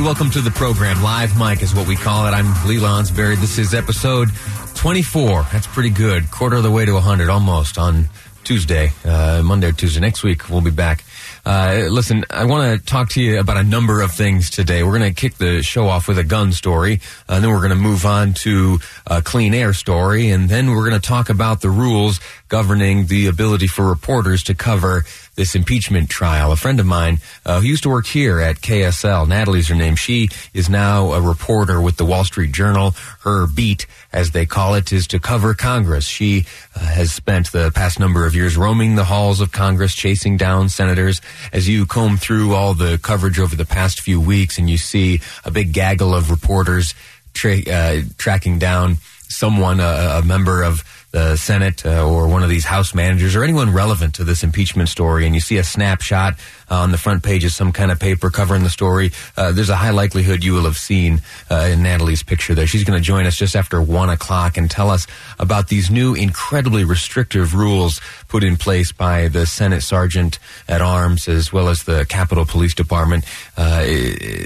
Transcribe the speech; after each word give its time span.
Welcome 0.00 0.30
to 0.30 0.40
the 0.40 0.52
program. 0.52 1.02
Live 1.02 1.36
mic 1.36 1.60
is 1.60 1.74
what 1.74 1.88
we 1.88 1.96
call 1.96 2.28
it. 2.28 2.30
I'm 2.30 2.46
Lee 2.68 2.76
Lonsberry. 2.76 3.34
This 3.34 3.58
is 3.58 3.74
episode 3.74 4.28
24. 4.76 5.42
That's 5.52 5.66
pretty 5.66 5.90
good. 5.90 6.30
Quarter 6.30 6.58
of 6.58 6.62
the 6.62 6.70
way 6.70 6.84
to 6.84 6.92
100, 6.92 7.28
almost, 7.28 7.78
on 7.78 8.08
Tuesday, 8.44 8.92
uh, 9.04 9.42
Monday 9.44 9.70
or 9.70 9.72
Tuesday. 9.72 10.00
Next 10.00 10.22
week, 10.22 10.48
we'll 10.48 10.60
be 10.60 10.70
back. 10.70 11.02
Uh, 11.44 11.88
listen, 11.90 12.24
I 12.30 12.44
want 12.44 12.78
to 12.78 12.86
talk 12.86 13.08
to 13.10 13.20
you 13.20 13.40
about 13.40 13.56
a 13.56 13.64
number 13.64 14.00
of 14.00 14.12
things 14.12 14.50
today. 14.50 14.84
We're 14.84 14.96
going 14.96 15.12
to 15.12 15.20
kick 15.20 15.34
the 15.34 15.62
show 15.64 15.88
off 15.88 16.06
with 16.06 16.18
a 16.18 16.24
gun 16.24 16.52
story, 16.52 17.00
and 17.28 17.42
then 17.42 17.50
we're 17.50 17.58
going 17.58 17.70
to 17.70 17.74
move 17.74 18.06
on 18.06 18.34
to 18.34 18.78
a 19.04 19.20
clean 19.20 19.52
air 19.52 19.72
story, 19.72 20.30
and 20.30 20.48
then 20.48 20.70
we're 20.70 20.88
going 20.88 21.00
to 21.00 21.06
talk 21.06 21.28
about 21.28 21.60
the 21.60 21.70
rules 21.70 22.20
governing 22.48 23.06
the 23.06 23.26
ability 23.26 23.66
for 23.66 23.88
reporters 23.88 24.42
to 24.44 24.54
cover 24.54 25.04
this 25.36 25.54
impeachment 25.54 26.10
trial. 26.10 26.50
A 26.50 26.56
friend 26.56 26.80
of 26.80 26.86
mine 26.86 27.18
uh, 27.46 27.60
who 27.60 27.66
used 27.66 27.84
to 27.84 27.88
work 27.88 28.06
here 28.06 28.40
at 28.40 28.56
KSL, 28.56 29.28
Natalie's 29.28 29.68
her 29.68 29.74
name. 29.74 29.94
She 29.94 30.28
is 30.52 30.68
now 30.68 31.12
a 31.12 31.20
reporter 31.20 31.80
with 31.80 31.96
the 31.96 32.04
Wall 32.04 32.24
Street 32.24 32.52
Journal. 32.52 32.92
Her 33.20 33.46
beat, 33.46 33.86
as 34.12 34.32
they 34.32 34.46
call 34.46 34.74
it, 34.74 34.92
is 34.92 35.06
to 35.08 35.20
cover 35.20 35.54
Congress. 35.54 36.06
She 36.06 36.46
uh, 36.74 36.80
has 36.80 37.12
spent 37.12 37.52
the 37.52 37.70
past 37.72 38.00
number 38.00 38.26
of 38.26 38.34
years 38.34 38.56
roaming 38.56 38.96
the 38.96 39.04
halls 39.04 39.40
of 39.40 39.52
Congress, 39.52 39.94
chasing 39.94 40.36
down 40.36 40.68
senators. 40.68 41.20
As 41.52 41.68
you 41.68 41.86
comb 41.86 42.16
through 42.16 42.54
all 42.54 42.74
the 42.74 42.98
coverage 42.98 43.38
over 43.38 43.54
the 43.54 43.66
past 43.66 44.00
few 44.00 44.20
weeks, 44.20 44.58
and 44.58 44.68
you 44.68 44.78
see 44.78 45.20
a 45.44 45.50
big 45.50 45.72
gaggle 45.72 46.14
of 46.14 46.30
reporters 46.30 46.94
tra- 47.32 47.62
uh, 47.70 48.00
tracking 48.16 48.58
down 48.58 48.96
someone, 49.28 49.80
a, 49.80 50.20
a 50.20 50.22
member 50.24 50.62
of 50.62 50.82
the 51.10 51.36
Senate 51.36 51.86
uh, 51.86 52.06
or 52.06 52.28
one 52.28 52.42
of 52.42 52.50
these 52.50 52.66
House 52.66 52.94
managers 52.94 53.34
or 53.34 53.42
anyone 53.42 53.72
relevant 53.72 54.14
to 54.16 54.24
this 54.24 54.44
impeachment 54.44 54.90
story, 54.90 55.24
and 55.24 55.34
you 55.34 55.40
see 55.40 55.56
a 55.56 55.64
snapshot 55.64 56.34
uh, 56.70 56.76
on 56.76 56.92
the 56.92 56.98
front 56.98 57.22
page 57.22 57.44
of 57.44 57.52
some 57.52 57.72
kind 57.72 57.90
of 57.90 57.98
paper 57.98 58.28
covering 58.28 58.62
the 58.62 58.68
story, 58.68 59.10
uh, 59.36 59.50
there's 59.50 59.70
a 59.70 59.76
high 59.76 59.90
likelihood 59.90 60.44
you 60.44 60.52
will 60.52 60.64
have 60.64 60.76
seen 60.76 61.22
uh, 61.50 61.68
in 61.72 61.82
Natalie's 61.82 62.22
picture 62.22 62.54
there. 62.54 62.66
She's 62.66 62.84
going 62.84 62.98
to 62.98 63.04
join 63.04 63.24
us 63.24 63.36
just 63.36 63.56
after 63.56 63.80
one 63.80 64.10
o'clock 64.10 64.58
and 64.58 64.70
tell 64.70 64.90
us 64.90 65.06
about 65.38 65.68
these 65.68 65.90
new 65.90 66.14
incredibly 66.14 66.84
restrictive 66.84 67.54
rules 67.54 68.02
put 68.28 68.44
in 68.44 68.58
place 68.58 68.92
by 68.92 69.28
the 69.28 69.46
Senate 69.46 69.82
Sergeant 69.82 70.38
at 70.68 70.82
Arms 70.82 71.26
as 71.26 71.52
well 71.52 71.70
as 71.70 71.84
the 71.84 72.04
Capitol 72.06 72.44
Police 72.44 72.74
Department, 72.74 73.24
uh, 73.56 73.82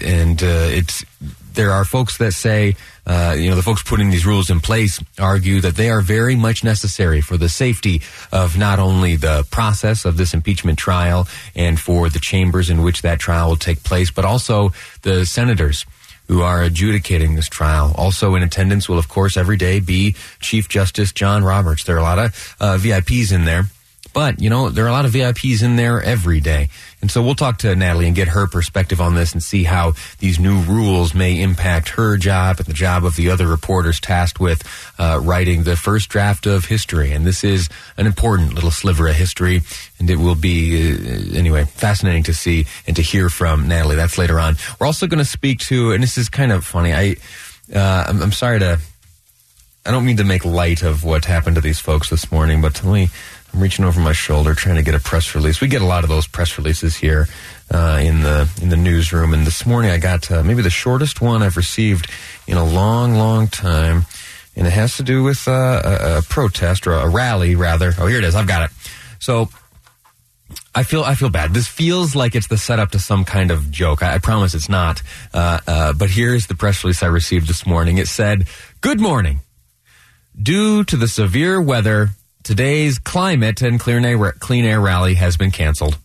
and 0.05 0.41
uh, 0.44 0.69
it's 0.70 1.04
there 1.54 1.70
are 1.70 1.84
folks 1.84 2.16
that 2.19 2.32
say, 2.32 2.76
uh, 3.06 3.34
you 3.36 3.50
know, 3.50 3.56
the 3.56 3.62
folks 3.62 3.82
putting 3.82 4.10
these 4.10 4.24
rules 4.24 4.50
in 4.50 4.60
place 4.60 5.00
argue 5.18 5.60
that 5.60 5.74
they 5.76 5.90
are 5.90 6.00
very 6.00 6.36
much 6.36 6.62
necessary 6.62 7.20
for 7.20 7.36
the 7.36 7.48
safety 7.48 8.00
of 8.30 8.56
not 8.56 8.78
only 8.78 9.16
the 9.16 9.44
process 9.50 10.04
of 10.04 10.16
this 10.16 10.34
impeachment 10.34 10.78
trial 10.78 11.26
and 11.56 11.80
for 11.80 12.08
the 12.08 12.20
chambers 12.20 12.70
in 12.70 12.82
which 12.82 13.02
that 13.02 13.18
trial 13.18 13.48
will 13.48 13.56
take 13.56 13.82
place, 13.82 14.10
but 14.10 14.24
also 14.24 14.72
the 15.02 15.26
senators 15.26 15.84
who 16.28 16.42
are 16.42 16.62
adjudicating 16.62 17.34
this 17.34 17.48
trial. 17.48 17.92
Also 17.96 18.34
in 18.36 18.42
attendance 18.42 18.88
will, 18.88 18.98
of 18.98 19.08
course, 19.08 19.36
every 19.36 19.56
day 19.56 19.80
be 19.80 20.14
Chief 20.40 20.69
Justice 20.69 21.12
John 21.12 21.42
Roberts. 21.44 21.84
There 21.84 21.96
are 21.96 21.98
a 21.98 22.02
lot 22.02 22.19
of 22.19 22.56
uh, 22.60 22.78
VIPs 22.80 23.32
in 23.32 23.44
there. 23.44 23.64
But, 24.12 24.41
you 24.41 24.50
know, 24.50 24.69
there 24.69 24.84
are 24.84 24.89
a 24.89 24.93
lot 24.93 25.05
of 25.05 25.12
VIPs 25.12 25.62
in 25.62 25.77
there 25.77 26.03
every 26.03 26.41
day. 26.41 26.69
And 27.00 27.11
so 27.11 27.23
we'll 27.23 27.34
talk 27.34 27.59
to 27.59 27.75
Natalie 27.75 28.06
and 28.06 28.15
get 28.15 28.28
her 28.28 28.47
perspective 28.47 29.00
on 29.00 29.15
this 29.15 29.33
and 29.33 29.43
see 29.43 29.65
how 29.65 29.95
these 30.19 30.39
new 30.39 30.61
rules 30.61 31.15
may 31.15 31.41
impact 31.41 31.91
her 31.91 32.17
job 32.17 32.59
and 32.59 32.67
the 32.67 32.75
job 32.75 33.05
of 33.05 33.17
the 33.17 33.31
other 33.31 33.47
reporters 33.47 34.00
tasked 34.00 34.39
with 34.39 34.62
uh, 34.99 35.19
writing 35.23 35.65
the 35.65 35.77
first 35.77 36.11
draft 36.11 36.47
of 36.47 36.67
history. 36.67 37.12
And 37.12 37.25
this 37.25 37.43
is 37.43 37.69
an 37.97 38.06
important 38.06 38.55
little 38.55 38.71
sliver 38.71 39.09
of 39.09 39.17
history. 39.17 39.62
And 39.99 40.11
it 40.11 40.17
will 40.17 40.34
be, 40.34 40.93
uh, 40.93 41.37
anyway, 41.37 41.65
fascinating 41.65 42.25
to 42.25 42.34
see 42.34 42.67
and 42.87 42.94
to 42.97 43.03
hear 43.03 43.31
from 43.31 43.67
Natalie. 43.67 43.97
That's 43.97 44.19
later 44.19 44.39
on. 44.39 44.56
We're 44.79 44.87
also 44.87 45.06
going 45.06 45.19
to 45.19 45.25
speak 45.25 45.59
to, 45.61 45.93
and 45.93 46.03
this 46.03 46.19
is 46.19 46.29
kind 46.29 46.53
of 46.53 46.65
funny. 46.65 46.93
I, 46.93 47.17
uh, 47.75 48.05
I'm, 48.09 48.23
I'm 48.23 48.33
sorry 48.33 48.59
to, 48.59 48.79
I 49.84 49.91
don't 49.91 50.05
mean 50.05 50.19
to 50.19 50.25
make 50.25 50.44
light 50.44 50.83
of 50.83 51.03
what 51.03 51.25
happened 51.25 51.56
to 51.56 51.61
these 51.61 51.81
folks 51.81 52.11
this 52.11 52.31
morning, 52.31 52.61
but 52.61 52.84
let 52.84 52.93
me, 52.93 53.09
I'm 53.52 53.60
reaching 53.60 53.84
over 53.84 54.00
my 54.00 54.12
shoulder 54.12 54.54
trying 54.54 54.76
to 54.76 54.82
get 54.82 54.94
a 54.94 54.98
press 54.98 55.34
release. 55.34 55.60
We 55.60 55.68
get 55.68 55.82
a 55.82 55.86
lot 55.86 56.04
of 56.04 56.08
those 56.08 56.26
press 56.26 56.56
releases 56.56 56.96
here 56.96 57.28
uh, 57.70 58.00
in 58.02 58.22
the 58.22 58.50
in 58.62 58.70
the 58.70 58.76
newsroom, 58.76 59.34
and 59.34 59.46
this 59.46 59.66
morning 59.66 59.90
I 59.90 59.98
got 59.98 60.30
uh, 60.30 60.42
maybe 60.42 60.62
the 60.62 60.70
shortest 60.70 61.20
one 61.20 61.42
I've 61.42 61.56
received 61.56 62.10
in 62.46 62.56
a 62.56 62.64
long, 62.64 63.14
long 63.14 63.48
time, 63.48 64.06
and 64.56 64.66
it 64.66 64.72
has 64.72 64.96
to 64.96 65.02
do 65.02 65.22
with 65.22 65.46
uh, 65.46 65.82
a, 65.84 66.18
a 66.18 66.22
protest 66.22 66.86
or 66.86 66.94
a 66.94 67.08
rally, 67.08 67.54
rather. 67.54 67.92
Oh, 67.98 68.06
here 68.06 68.18
it 68.18 68.24
is. 68.24 68.34
I've 68.34 68.48
got 68.48 68.70
it. 68.70 68.76
So 69.18 69.50
I 70.74 70.82
feel 70.82 71.04
I 71.04 71.14
feel 71.14 71.30
bad. 71.30 71.52
This 71.52 71.69
feels 71.69 72.16
like 72.16 72.34
it's 72.34 72.48
the 72.48 72.58
setup 72.58 72.92
to 72.92 72.98
some 72.98 73.24
kind 73.24 73.50
of 73.50 73.70
joke. 73.70 74.02
I, 74.02 74.14
I 74.14 74.19
promise 74.19 74.54
it's 74.54 74.70
not. 74.70 75.02
Uh, 75.34 75.58
uh, 75.66 75.92
but 75.92 76.08
here's 76.08 76.46
the 76.46 76.54
press 76.54 76.82
release 76.84 77.02
I 77.02 77.08
received 77.08 77.48
this 77.48 77.66
morning. 77.66 77.98
It 77.98 78.08
said, 78.08 78.48
"Good 78.80 79.00
morning. 79.00 79.40
Due 80.40 80.84
to 80.84 80.96
the 80.96 81.08
severe 81.08 81.60
weather, 81.60 82.08
today's 82.42 82.98
climate 82.98 83.62
and 83.62 83.78
clean 83.78 84.04
air, 84.04 84.32
clean 84.32 84.64
air 84.64 84.80
rally 84.80 85.14
has 85.14 85.36
been 85.36 85.50
canceled. 85.50 85.98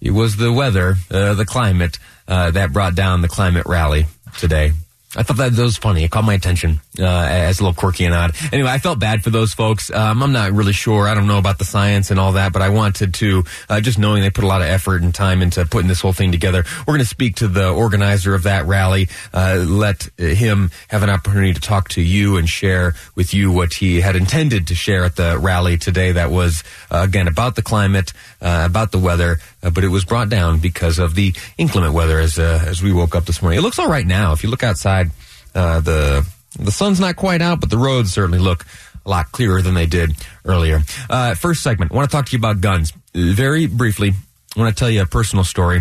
It 0.00 0.12
was 0.12 0.36
the 0.36 0.52
weather, 0.52 0.96
uh, 1.10 1.34
the 1.34 1.44
climate, 1.44 1.98
uh, 2.26 2.50
that 2.52 2.72
brought 2.72 2.94
down 2.94 3.22
the 3.22 3.28
climate 3.28 3.66
rally 3.66 4.06
today. 4.38 4.72
I 5.16 5.22
thought 5.22 5.38
that, 5.38 5.52
that 5.52 5.62
was 5.62 5.78
funny. 5.78 6.04
It 6.04 6.10
caught 6.10 6.24
my 6.24 6.34
attention 6.34 6.80
uh, 6.98 7.04
as 7.04 7.60
a 7.60 7.62
little 7.62 7.74
quirky 7.74 8.04
and 8.04 8.14
odd. 8.14 8.34
Anyway, 8.52 8.68
I 8.68 8.76
felt 8.76 8.98
bad 8.98 9.24
for 9.24 9.30
those 9.30 9.54
folks. 9.54 9.90
Um, 9.90 10.22
I'm 10.22 10.32
not 10.32 10.52
really 10.52 10.74
sure. 10.74 11.08
I 11.08 11.14
don't 11.14 11.26
know 11.26 11.38
about 11.38 11.58
the 11.58 11.64
science 11.64 12.10
and 12.10 12.20
all 12.20 12.32
that, 12.32 12.52
but 12.52 12.60
I 12.60 12.68
wanted 12.68 13.14
to 13.14 13.44
uh, 13.70 13.80
just 13.80 13.98
knowing 13.98 14.20
they 14.20 14.28
put 14.28 14.44
a 14.44 14.46
lot 14.46 14.60
of 14.60 14.68
effort 14.68 15.00
and 15.00 15.14
time 15.14 15.40
into 15.40 15.64
putting 15.64 15.88
this 15.88 16.02
whole 16.02 16.12
thing 16.12 16.30
together. 16.30 16.62
We're 16.80 16.92
going 16.92 16.98
to 17.00 17.06
speak 17.06 17.36
to 17.36 17.48
the 17.48 17.70
organizer 17.70 18.34
of 18.34 18.42
that 18.42 18.66
rally, 18.66 19.08
uh, 19.32 19.64
let 19.66 20.10
him 20.18 20.70
have 20.88 21.02
an 21.02 21.08
opportunity 21.08 21.54
to 21.54 21.60
talk 21.60 21.88
to 21.90 22.02
you 22.02 22.36
and 22.36 22.46
share 22.46 22.94
with 23.14 23.32
you 23.32 23.50
what 23.50 23.72
he 23.72 24.02
had 24.02 24.14
intended 24.14 24.66
to 24.66 24.74
share 24.74 25.04
at 25.04 25.16
the 25.16 25.38
rally 25.38 25.78
today. 25.78 26.12
That 26.12 26.30
was 26.30 26.62
uh, 26.90 26.98
again 27.08 27.28
about 27.28 27.56
the 27.56 27.62
climate, 27.62 28.12
uh, 28.42 28.64
about 28.68 28.92
the 28.92 28.98
weather, 28.98 29.38
uh, 29.62 29.70
but 29.70 29.84
it 29.84 29.88
was 29.88 30.04
brought 30.04 30.28
down 30.28 30.58
because 30.58 30.98
of 30.98 31.14
the 31.14 31.34
inclement 31.56 31.94
weather 31.94 32.18
as 32.18 32.38
as 32.38 32.82
we 32.82 32.92
woke 32.92 33.14
up 33.14 33.24
this 33.24 33.42
morning. 33.42 33.58
It 33.58 33.62
looks 33.62 33.78
all 33.78 33.88
right 33.88 34.06
now. 34.06 34.32
If 34.32 34.42
you 34.42 34.50
look 34.50 34.62
outside. 34.62 35.10
Uh, 35.54 35.80
the 35.80 36.26
the 36.58 36.70
sun's 36.70 37.00
not 37.00 37.16
quite 37.16 37.42
out, 37.42 37.60
but 37.60 37.70
the 37.70 37.78
roads 37.78 38.12
certainly 38.12 38.38
look 38.38 38.64
a 39.04 39.10
lot 39.10 39.32
clearer 39.32 39.62
than 39.62 39.74
they 39.74 39.86
did 39.86 40.12
earlier. 40.44 40.82
Uh, 41.08 41.34
first 41.34 41.62
segment, 41.62 41.92
I 41.92 41.94
want 41.94 42.10
to 42.10 42.16
talk 42.16 42.26
to 42.26 42.32
you 42.32 42.38
about 42.38 42.60
guns. 42.60 42.92
Very 43.14 43.66
briefly, 43.66 44.12
I 44.56 44.60
want 44.60 44.74
to 44.74 44.78
tell 44.78 44.90
you 44.90 45.02
a 45.02 45.06
personal 45.06 45.44
story. 45.44 45.80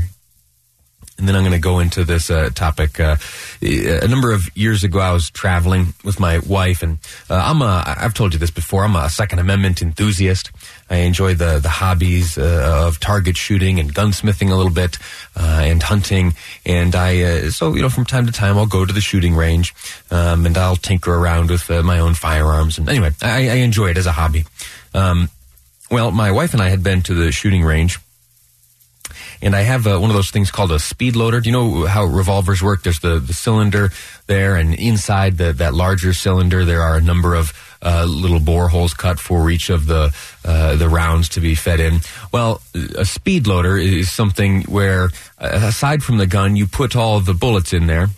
And 1.17 1.27
then 1.27 1.35
I'm 1.35 1.41
going 1.41 1.53
to 1.53 1.59
go 1.59 1.79
into 1.79 2.03
this 2.03 2.29
uh, 2.29 2.51
topic. 2.53 2.99
Uh, 2.99 3.17
a 3.61 4.07
number 4.07 4.31
of 4.31 4.55
years 4.55 4.83
ago, 4.83 4.99
I 4.99 5.11
was 5.11 5.31
traveling 5.31 5.93
with 6.03 6.19
my 6.19 6.37
wife, 6.39 6.83
and 6.83 6.99
uh, 7.29 7.41
I'm 7.43 7.61
a. 7.63 7.83
I've 7.85 8.13
told 8.13 8.33
you 8.33 8.39
this 8.39 8.51
before. 8.51 8.83
I'm 8.83 8.95
a 8.95 9.09
Second 9.09 9.39
Amendment 9.39 9.81
enthusiast. 9.81 10.51
I 10.89 10.97
enjoy 10.97 11.33
the 11.33 11.57
the 11.59 11.69
hobbies 11.69 12.37
uh, 12.37 12.83
of 12.85 12.99
target 12.99 13.35
shooting 13.35 13.79
and 13.79 13.93
gunsmithing 13.93 14.51
a 14.51 14.55
little 14.55 14.71
bit, 14.71 14.99
uh, 15.35 15.61
and 15.63 15.81
hunting. 15.81 16.35
And 16.65 16.95
I 16.95 17.21
uh, 17.23 17.49
so 17.49 17.73
you 17.73 17.81
know 17.81 17.89
from 17.89 18.05
time 18.05 18.27
to 18.27 18.31
time 18.31 18.57
I'll 18.57 18.67
go 18.67 18.85
to 18.85 18.93
the 18.93 19.01
shooting 19.01 19.35
range, 19.35 19.73
um, 20.11 20.45
and 20.45 20.55
I'll 20.55 20.75
tinker 20.75 21.15
around 21.15 21.49
with 21.49 21.67
my 21.69 21.97
own 21.97 22.13
firearms. 22.13 22.77
And 22.77 22.87
anyway, 22.87 23.11
I, 23.23 23.49
I 23.49 23.55
enjoy 23.55 23.89
it 23.89 23.97
as 23.97 24.05
a 24.05 24.11
hobby. 24.11 24.45
Um, 24.93 25.29
well, 25.89 26.11
my 26.11 26.31
wife 26.31 26.53
and 26.53 26.61
I 26.61 26.69
had 26.69 26.83
been 26.83 27.01
to 27.03 27.13
the 27.13 27.31
shooting 27.31 27.63
range 27.63 27.99
and 29.41 29.55
I 29.55 29.61
have 29.61 29.87
uh, 29.87 29.97
one 29.99 30.09
of 30.09 30.15
those 30.15 30.31
things 30.31 30.51
called 30.51 30.71
a 30.71 30.79
speed 30.79 31.15
loader. 31.15 31.39
Do 31.39 31.49
you 31.49 31.53
know 31.53 31.85
how 31.85 32.05
revolvers 32.05 32.61
work? 32.61 32.83
There's 32.83 32.99
the, 32.99 33.19
the 33.19 33.33
cylinder 33.33 33.91
there, 34.27 34.55
and 34.55 34.73
inside 34.73 35.37
the, 35.37 35.53
that 35.53 35.73
larger 35.73 36.13
cylinder, 36.13 36.65
there 36.65 36.81
are 36.81 36.97
a 36.97 37.01
number 37.01 37.35
of 37.35 37.53
uh, 37.81 38.05
little 38.05 38.39
boreholes 38.39 38.95
cut 38.97 39.19
for 39.19 39.49
each 39.49 39.69
of 39.69 39.85
the 39.85 40.15
uh, 40.43 40.75
the 40.75 40.89
rounds 40.89 41.29
to 41.29 41.39
be 41.39 41.55
fed 41.55 41.79
in. 41.79 41.99
Well, 42.31 42.61
a 42.97 43.05
speed 43.05 43.47
loader 43.47 43.77
is 43.77 44.11
something 44.11 44.63
where, 44.63 45.09
uh, 45.37 45.61
aside 45.63 46.03
from 46.03 46.17
the 46.17 46.27
gun, 46.27 46.55
you 46.55 46.67
put 46.67 46.95
all 46.95 47.19
the 47.19 47.33
bullets 47.33 47.73
in 47.73 47.87
there. 47.87 48.09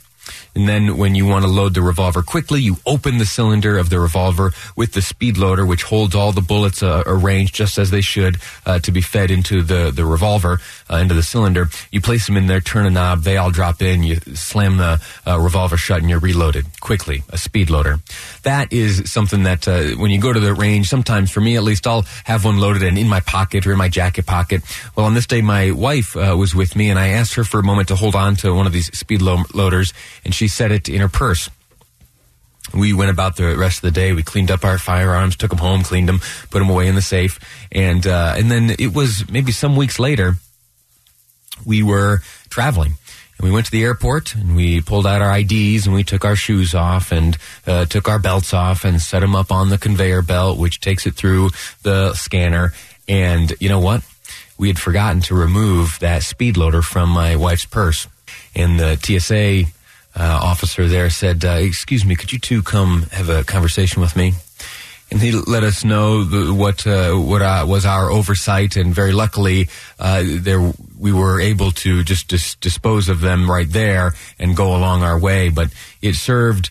And 0.56 0.68
then 0.68 0.98
when 0.98 1.16
you 1.16 1.26
want 1.26 1.46
to 1.46 1.52
load 1.52 1.74
the 1.74 1.82
revolver 1.82 2.22
quickly, 2.22 2.62
you 2.62 2.78
open 2.86 3.18
the 3.18 3.26
cylinder 3.26 3.78
of 3.78 3.90
the 3.90 4.00
revolver 4.00 4.52
with 4.76 4.94
the 4.94 5.02
speed 5.02 5.38
loader, 5.38 5.66
which 5.66 5.84
holds 5.84 6.16
all 6.16 6.32
the 6.32 6.42
bullets 6.42 6.84
uh, 6.84 7.04
arranged 7.06 7.56
just 7.56 7.78
as 7.78 7.92
they 7.92 8.02
should 8.02 8.38
uh, 8.66 8.80
to 8.80 8.92
be 8.92 9.02
fed 9.02 9.32
into 9.32 9.62
the, 9.62 9.92
the 9.92 10.06
revolver, 10.06 10.60
uh, 10.90 10.98
into 10.98 11.14
the 11.14 11.24
cylinder. 11.24 11.70
You 11.92 12.02
place 12.02 12.26
them 12.28 12.38
in 12.38 12.48
there, 12.48 12.62
turn 12.62 12.86
a 12.86 12.90
knob, 12.90 13.24
they 13.24 13.38
all 13.38 13.52
drop 13.52 13.82
in, 13.82 14.04
you 14.04 14.16
slam 14.36 14.78
the 14.78 15.02
uh, 15.26 15.40
revolver 15.40 15.78
shut, 15.78 16.02
and 16.02 16.10
you're 16.10 16.20
reloaded 16.20 16.66
quickly. 16.80 17.24
A 17.30 17.38
speed 17.38 17.70
loader. 17.70 18.00
That 18.44 18.74
is 18.74 19.12
something 19.12 19.44
that 19.44 19.68
uh, 19.68 19.96
when 19.98 20.12
you 20.12 20.20
go 20.20 20.34
to 20.34 20.40
the 20.40 20.54
range, 20.54 20.88
sometimes 20.90 21.32
for 21.32 21.42
me 21.42 21.56
at 21.56 21.64
least, 21.64 21.88
I'll 21.88 22.06
have 22.24 22.46
one 22.46 22.58
loaded 22.58 22.84
and 22.84 22.98
in 22.98 23.08
my 23.08 23.20
pocket 23.22 23.66
or 23.66 23.72
in 23.72 23.78
my 23.78 23.90
jacket 23.90 24.26
pocket. 24.26 24.62
Well, 24.96 25.06
on 25.06 25.14
this 25.14 25.28
day, 25.28 25.42
my 25.42 25.72
wife 25.72 26.16
uh, 26.16 26.36
was 26.38 26.56
with 26.56 26.76
me, 26.76 26.90
and 26.90 27.00
I 27.00 27.10
asked 27.10 27.36
her 27.36 27.44
for 27.44 27.60
a 27.60 27.64
moment 27.64 27.88
to 27.90 27.96
hold 27.96 28.16
on 28.16 28.36
to 28.38 28.54
one 28.54 28.68
of 28.68 28.74
these 28.74 28.96
speed 28.98 29.22
lo- 29.22 29.44
loaders, 29.54 29.94
and 30.24 30.34
she 30.34 30.48
set 30.48 30.72
it 30.72 30.90
in 30.90 31.02
her 31.02 31.10
purse. 31.10 31.50
We 32.74 32.94
went 32.94 33.10
about 33.10 33.36
the 33.36 33.58
rest 33.58 33.78
of 33.78 33.82
the 33.82 33.92
day. 33.92 34.14
We 34.14 34.24
cleaned 34.24 34.52
up 34.52 34.64
our 34.64 34.78
firearms, 34.78 35.36
took 35.36 35.50
them 35.50 35.60
home, 35.60 35.82
cleaned 35.82 36.08
them, 36.08 36.20
put 36.50 36.60
them 36.60 36.70
away 36.70 36.88
in 36.88 36.96
the 36.96 37.02
safe, 37.02 37.40
and 37.72 38.06
uh, 38.06 38.36
and 38.38 38.52
then 38.52 38.76
it 38.78 38.94
was 38.94 39.30
maybe 39.30 39.52
some 39.52 39.76
weeks 39.76 40.00
later. 40.00 40.36
We 41.66 41.84
were 41.84 42.22
traveling, 42.50 42.94
and 43.38 43.48
we 43.48 43.52
went 43.52 43.66
to 43.66 43.72
the 43.72 43.84
airport, 43.84 44.36
and 44.36 44.56
we 44.56 44.82
pulled 44.82 45.08
out 45.08 45.22
our 45.22 45.38
IDs, 45.40 45.88
and 45.88 45.96
we 45.96 46.04
took 46.04 46.24
our 46.24 46.36
shoes 46.36 46.76
off, 46.76 47.12
and 47.12 47.38
uh, 47.66 47.86
took 47.86 48.08
our 48.08 48.20
belts 48.20 48.54
off, 48.54 48.86
and 48.86 49.02
set 49.02 49.22
them 49.22 49.36
up 49.36 49.52
on 49.52 49.70
the 49.70 49.78
conveyor 49.78 50.22
belt, 50.22 50.60
which 50.60 50.80
takes 50.80 51.08
it 51.08 51.16
through 51.16 51.50
the 51.82 52.14
scanner. 52.14 52.74
And 53.08 53.54
you 53.60 53.70
know 53.70 53.80
what? 53.80 54.04
We 54.60 54.68
had 54.68 54.78
forgotten 54.78 55.22
to 55.22 55.36
remove 55.36 55.98
that 56.00 56.22
speed 56.22 56.56
loader 56.56 56.82
from 56.82 57.10
my 57.10 57.36
wife's 57.36 57.66
purse, 57.66 58.08
and 58.54 58.80
the 58.80 58.96
TSA 58.96 59.72
officer 60.24 60.88
there 60.88 61.10
said, 61.10 61.46
uh, 61.46 61.60
"Excuse 61.60 62.06
me, 62.06 62.16
could 62.16 62.32
you 62.32 62.40
two 62.40 62.62
come 62.62 63.04
have 63.12 63.30
a 63.30 63.44
conversation 63.44 64.02
with 64.02 64.16
me?" 64.16 64.34
And 65.12 65.20
he 65.20 65.32
let 65.32 65.64
us 65.64 65.84
know 65.84 66.24
what 66.24 66.86
uh, 66.86 67.14
what 67.14 67.42
uh, 67.42 67.66
was 67.68 67.86
our 67.86 68.12
oversight, 68.12 68.76
and 68.76 68.94
very 68.94 69.12
luckily, 69.12 69.70
uh, 70.00 70.24
there 70.26 70.72
we 70.98 71.12
were 71.12 71.42
able 71.42 71.72
to 71.72 72.04
just 72.04 72.28
dis- 72.28 72.56
dispose 72.56 73.10
of 73.10 73.22
them 73.22 73.50
right 73.50 73.70
there 73.70 74.14
and 74.38 74.56
go 74.56 74.76
along 74.76 75.04
our 75.04 75.18
way. 75.20 75.50
But 75.50 75.70
it 76.02 76.16
served 76.16 76.70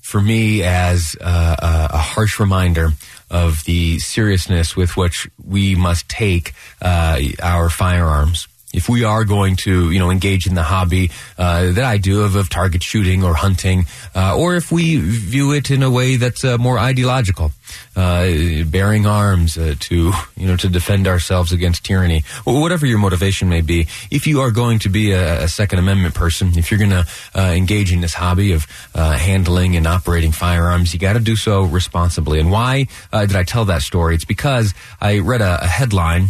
for 0.00 0.20
me 0.20 0.62
as 0.62 1.16
uh, 1.20 1.88
a 1.90 1.98
harsh 1.98 2.38
reminder 2.38 2.90
of 3.30 3.64
the 3.64 3.98
seriousness 3.98 4.76
with 4.76 4.96
which 4.96 5.28
we 5.42 5.74
must 5.74 6.08
take 6.08 6.52
our 6.82 7.70
firearms 7.70 8.46
if 8.72 8.88
we 8.88 9.04
are 9.04 9.24
going 9.24 9.56
to, 9.56 9.90
you 9.90 9.98
know, 9.98 10.10
engage 10.10 10.46
in 10.46 10.54
the 10.54 10.62
hobby 10.62 11.10
uh, 11.38 11.72
that 11.72 11.84
I 11.84 11.98
do 11.98 12.22
of, 12.22 12.36
of 12.36 12.48
target 12.48 12.82
shooting 12.82 13.22
or 13.22 13.34
hunting, 13.34 13.86
uh, 14.14 14.36
or 14.36 14.56
if 14.56 14.72
we 14.72 14.96
view 14.96 15.52
it 15.52 15.70
in 15.70 15.82
a 15.82 15.90
way 15.90 16.16
that's 16.16 16.44
uh, 16.44 16.58
more 16.58 16.78
ideological, 16.78 17.52
uh, 17.96 18.28
bearing 18.66 19.06
arms 19.06 19.58
uh, 19.58 19.74
to, 19.80 20.12
you 20.36 20.46
know, 20.46 20.56
to 20.56 20.68
defend 20.68 21.06
ourselves 21.06 21.52
against 21.52 21.84
tyranny, 21.84 22.24
or 22.46 22.60
whatever 22.60 22.86
your 22.86 22.98
motivation 22.98 23.48
may 23.48 23.60
be, 23.60 23.86
if 24.10 24.26
you 24.26 24.40
are 24.40 24.50
going 24.50 24.78
to 24.78 24.88
be 24.88 25.12
a, 25.12 25.44
a 25.44 25.48
Second 25.48 25.78
Amendment 25.78 26.14
person, 26.14 26.56
if 26.56 26.70
you're 26.70 26.78
going 26.78 26.90
to 26.90 27.06
uh, 27.34 27.52
engage 27.52 27.92
in 27.92 28.00
this 28.00 28.14
hobby 28.14 28.52
of 28.52 28.66
handling 28.94 29.76
and 29.76 29.86
operating 29.86 30.32
firearms, 30.32 30.92
you 30.92 30.98
got 30.98 31.14
to 31.14 31.20
do 31.20 31.36
so 31.36 31.62
responsibly. 31.62 32.40
And 32.40 32.50
why 32.50 32.86
did 33.12 33.36
I 33.36 33.44
tell 33.44 33.66
that 33.66 33.82
story? 33.82 34.14
It's 34.14 34.24
because 34.24 34.74
I 35.00 35.18
read 35.18 35.40
a, 35.40 35.62
a 35.62 35.66
headline. 35.66 36.28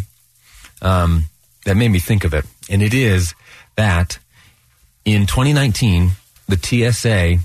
Um, 0.80 1.24
that 1.64 1.76
made 1.76 1.90
me 1.90 1.98
think 1.98 2.24
of 2.24 2.34
it. 2.34 2.44
And 2.70 2.82
it 2.82 2.94
is 2.94 3.34
that 3.76 4.18
in 5.04 5.26
2019, 5.26 6.12
the 6.48 6.56
TSA 6.56 7.38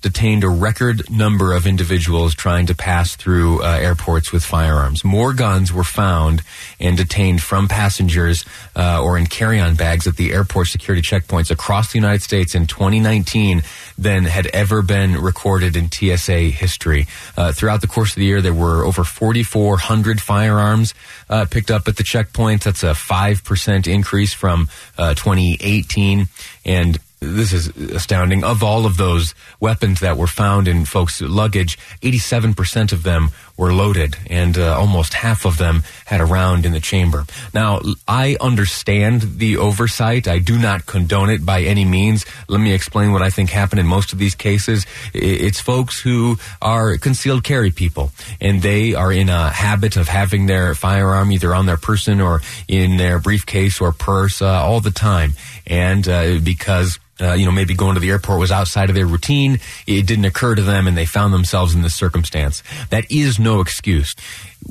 detained 0.00 0.44
a 0.44 0.48
record 0.48 1.10
number 1.10 1.52
of 1.52 1.66
individuals 1.66 2.34
trying 2.34 2.66
to 2.66 2.74
pass 2.74 3.16
through 3.16 3.62
uh, 3.62 3.78
airports 3.80 4.32
with 4.32 4.44
firearms. 4.44 5.04
More 5.04 5.32
guns 5.32 5.72
were 5.72 5.84
found 5.84 6.42
and 6.78 6.96
detained 6.96 7.42
from 7.42 7.66
passengers 7.68 8.44
uh, 8.76 9.02
or 9.02 9.18
in 9.18 9.26
carry-on 9.26 9.74
bags 9.74 10.06
at 10.06 10.16
the 10.16 10.32
airport 10.32 10.68
security 10.68 11.02
checkpoints 11.02 11.50
across 11.50 11.92
the 11.92 11.98
United 11.98 12.22
States 12.22 12.54
in 12.54 12.66
2019 12.66 13.62
than 13.98 14.24
had 14.24 14.46
ever 14.48 14.80
been 14.80 15.20
recorded 15.20 15.76
in 15.76 15.90
TSA 15.90 16.50
history. 16.50 17.06
Uh, 17.36 17.52
throughout 17.52 17.80
the 17.80 17.88
course 17.88 18.10
of 18.10 18.16
the 18.16 18.24
year, 18.24 18.40
there 18.40 18.54
were 18.54 18.84
over 18.84 19.02
4,400 19.02 20.22
firearms 20.22 20.94
uh, 21.28 21.44
picked 21.50 21.70
up 21.70 21.88
at 21.88 21.96
the 21.96 22.04
checkpoints. 22.04 22.62
That's 22.62 22.84
a 22.84 22.92
5% 22.92 23.86
increase 23.92 24.32
from 24.32 24.68
uh, 24.96 25.14
2018. 25.14 26.28
And 26.64 26.98
this 27.20 27.52
is 27.52 27.68
astounding. 27.68 28.44
Of 28.44 28.62
all 28.62 28.86
of 28.86 28.96
those 28.96 29.34
weapons 29.60 30.00
that 30.00 30.16
were 30.16 30.26
found 30.26 30.68
in 30.68 30.84
folks' 30.84 31.20
luggage, 31.20 31.78
87% 32.00 32.92
of 32.92 33.02
them 33.02 33.30
were 33.56 33.72
loaded, 33.72 34.16
and 34.30 34.56
uh, 34.56 34.78
almost 34.78 35.14
half 35.14 35.44
of 35.44 35.58
them 35.58 35.82
had 36.06 36.20
a 36.20 36.24
round 36.24 36.64
in 36.64 36.72
the 36.72 36.80
chamber. 36.80 37.24
Now, 37.52 37.80
I 38.06 38.36
understand 38.40 39.38
the 39.38 39.56
oversight. 39.56 40.28
I 40.28 40.38
do 40.38 40.56
not 40.56 40.86
condone 40.86 41.28
it 41.28 41.44
by 41.44 41.62
any 41.62 41.84
means. 41.84 42.24
Let 42.48 42.60
me 42.60 42.72
explain 42.72 43.12
what 43.12 43.22
I 43.22 43.30
think 43.30 43.50
happened 43.50 43.80
in 43.80 43.86
most 43.86 44.12
of 44.12 44.20
these 44.20 44.36
cases. 44.36 44.86
It's 45.12 45.60
folks 45.60 46.00
who 46.00 46.38
are 46.62 46.96
concealed 46.98 47.42
carry 47.42 47.72
people, 47.72 48.12
and 48.40 48.62
they 48.62 48.94
are 48.94 49.12
in 49.12 49.28
a 49.28 49.50
habit 49.50 49.96
of 49.96 50.06
having 50.06 50.46
their 50.46 50.76
firearm 50.76 51.32
either 51.32 51.52
on 51.52 51.66
their 51.66 51.76
person 51.76 52.20
or 52.20 52.40
in 52.68 52.96
their 52.96 53.18
briefcase 53.18 53.80
or 53.80 53.90
purse 53.90 54.40
uh, 54.40 54.46
all 54.46 54.80
the 54.80 54.92
time. 54.92 55.32
And 55.66 56.08
uh, 56.08 56.38
because 56.38 57.00
uh, 57.20 57.34
you 57.34 57.44
know, 57.44 57.52
maybe 57.52 57.74
going 57.74 57.94
to 57.94 58.00
the 58.00 58.10
airport 58.10 58.40
was 58.40 58.52
outside 58.52 58.88
of 58.88 58.94
their 58.94 59.06
routine. 59.06 59.60
It 59.86 60.06
didn't 60.06 60.24
occur 60.24 60.54
to 60.54 60.62
them 60.62 60.86
and 60.86 60.96
they 60.96 61.06
found 61.06 61.32
themselves 61.32 61.74
in 61.74 61.82
this 61.82 61.94
circumstance. 61.94 62.62
That 62.90 63.10
is 63.10 63.38
no 63.38 63.60
excuse. 63.60 64.14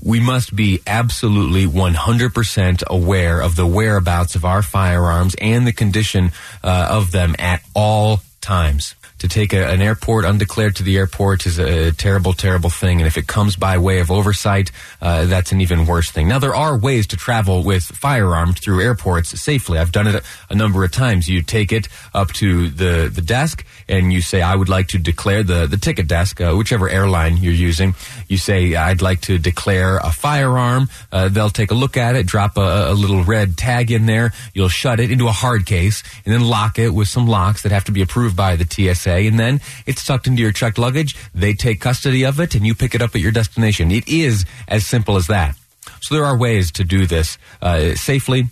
We 0.04 0.20
must 0.20 0.56
be 0.56 0.82
absolutely 0.86 1.66
100% 1.66 2.84
aware 2.88 3.42
of 3.42 3.56
the 3.56 3.66
whereabouts 3.66 4.36
of 4.36 4.46
our 4.46 4.62
firearms 4.62 5.36
and 5.42 5.66
the 5.66 5.74
condition 5.74 6.32
uh, 6.64 6.88
of 6.92 7.12
them 7.12 7.36
at 7.40 7.64
all 7.74 8.22
times 8.42 8.96
to 9.20 9.28
take 9.28 9.54
a, 9.54 9.68
an 9.68 9.82
airport 9.82 10.26
undeclared 10.26 10.76
to 10.76 10.84
the 10.84 10.98
airport 10.98 11.46
is 11.46 11.58
a 11.58 11.92
terrible, 11.92 12.34
terrible 12.34 12.70
thing. 12.70 13.00
And 13.00 13.08
if 13.08 13.18
it 13.18 13.28
comes 13.28 13.56
by 13.56 13.78
way 13.78 14.00
of 14.00 14.12
oversight, 14.12 14.72
uh, 15.02 15.26
that's 15.26 15.52
an 15.52 15.62
even 15.62 15.86
worse 15.86 16.12
thing. 16.12 16.28
Now, 16.28 16.40
there 16.40 16.56
are 16.56 16.78
ways 16.78 17.08
to 17.08 17.18
travel 17.18 17.64
with 17.64 17.84
firearms 17.84 18.60
through 18.60 18.82
airports 18.82 19.30
safely. 19.40 19.80
I've 19.80 19.92
done 19.92 20.08
it 20.08 20.16
a, 20.16 20.24
a 20.50 20.56
number 20.56 20.84
of 20.84 20.92
times. 20.92 21.28
You 21.28 21.42
take 21.42 21.72
it 21.72 21.88
up 22.14 22.32
to 22.34 22.70
the, 22.70 23.10
the 23.14 23.22
desk 23.22 23.66
and 23.88 24.14
you 24.14 24.22
say, 24.22 24.42
I 24.42 24.56
would 24.56 24.70
like 24.70 24.90
to 24.90 25.00
declare 25.00 25.44
the, 25.44 25.66
the 25.66 25.78
ticket 25.78 26.08
desk, 26.08 26.40
uh, 26.40 26.54
whichever 26.54 26.88
airline 26.90 27.38
you're 27.38 27.54
using. 27.54 27.96
You 28.28 28.38
say, 28.38 28.76
I'd 28.76 29.02
like 29.02 29.22
to 29.22 29.38
declare 29.38 29.98
a 29.98 30.12
firearm. 30.12 30.90
Uh, 31.12 31.30
they'll 31.30 31.50
take 31.50 31.72
a 31.72 31.76
look 31.76 31.98
at 31.98 32.16
it, 32.16 32.28
drop 32.28 32.58
a, 32.58 32.92
a 32.92 32.94
little 32.94 33.24
red 33.24 33.58
tag 33.58 33.92
in 33.92 34.06
there. 34.06 34.34
You'll 34.54 34.70
shut 34.70 35.00
it 35.00 35.10
into 35.10 35.28
a 35.28 35.32
hard 35.32 35.66
case 35.66 36.04
and 36.26 36.34
then 36.34 36.42
lock 36.42 36.78
it 36.78 36.90
with 36.90 37.08
some 37.08 37.28
locks 37.28 37.64
that 37.64 37.72
have 37.72 37.86
to 37.86 37.92
be 37.92 38.02
approved 38.02 38.36
by 38.36 38.56
the 38.56 38.66
TSA 38.66 39.07
and 39.08 39.40
then 39.40 39.62
it's 39.86 40.06
tucked 40.06 40.28
into 40.28 40.42
your 40.42 40.52
checked 40.52 40.78
luggage. 40.78 41.16
They 41.34 41.54
take 41.54 41.82
custody 41.82 42.26
of 42.26 42.40
it, 42.40 42.56
and 42.56 42.66
you 42.66 42.76
pick 42.76 42.94
it 42.96 43.02
up 43.02 43.16
at 43.16 43.22
your 43.22 43.32
destination. 43.32 43.92
It 43.92 44.08
is 44.08 44.46
as 44.68 44.86
simple 44.86 45.16
as 45.16 45.28
that. 45.28 45.56
So 46.02 46.16
there 46.16 46.26
are 46.26 46.38
ways 46.38 46.72
to 46.74 46.84
do 46.84 47.06
this 47.06 47.38
uh, 47.62 47.96
safely. 47.96 48.48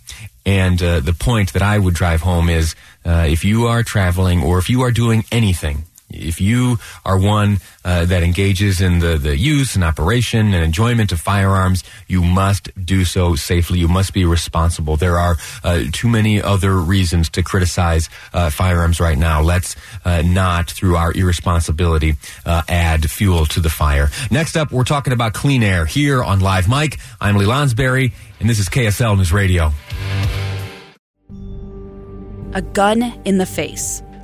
And 0.45 0.81
uh, 0.81 0.99
the 0.99 1.13
point 1.13 1.53
that 1.53 1.61
I 1.61 1.79
would 1.79 1.95
drive 1.95 2.21
home 2.21 2.49
is 2.49 2.75
uh, 3.03 3.25
if 3.27 3.43
you 3.43 3.65
are 3.65 3.83
traveling 3.83 4.43
or 4.43 4.59
if 4.59 4.69
you 4.69 4.81
are 4.83 4.91
doing 4.91 5.23
anything 5.31 5.85
if 6.15 6.41
you 6.41 6.77
are 7.05 7.17
one 7.17 7.59
uh, 7.83 8.05
that 8.05 8.23
engages 8.23 8.81
in 8.81 8.99
the, 8.99 9.17
the 9.17 9.37
use 9.37 9.75
and 9.75 9.83
operation 9.83 10.53
and 10.53 10.63
enjoyment 10.63 11.11
of 11.11 11.19
firearms, 11.19 11.83
you 12.07 12.23
must 12.23 12.69
do 12.85 13.05
so 13.05 13.35
safely. 13.35 13.79
You 13.79 13.87
must 13.87 14.13
be 14.13 14.25
responsible. 14.25 14.97
There 14.97 15.17
are 15.17 15.37
uh, 15.63 15.83
too 15.91 16.07
many 16.07 16.41
other 16.41 16.75
reasons 16.75 17.29
to 17.31 17.43
criticize 17.43 18.09
uh, 18.33 18.49
firearms 18.49 18.99
right 18.99 19.17
now. 19.17 19.41
Let's 19.41 19.75
uh, 20.03 20.21
not, 20.23 20.71
through 20.71 20.95
our 20.95 21.11
irresponsibility, 21.13 22.15
uh, 22.45 22.63
add 22.67 23.09
fuel 23.09 23.45
to 23.47 23.59
the 23.59 23.69
fire. 23.69 24.09
Next 24.31 24.55
up, 24.55 24.71
we're 24.71 24.83
talking 24.83 25.13
about 25.13 25.33
clean 25.33 25.63
air 25.63 25.85
here 25.85 26.23
on 26.23 26.39
Live 26.39 26.67
Mic. 26.67 26.97
I'm 27.21 27.35
Lee 27.37 27.45
Lonsberry, 27.45 28.13
and 28.39 28.49
this 28.49 28.59
is 28.59 28.69
KSL 28.69 29.17
News 29.17 29.31
Radio. 29.31 29.71
A 32.53 32.61
gun 32.61 33.03
in 33.25 33.37
the 33.37 33.45
face 33.45 34.01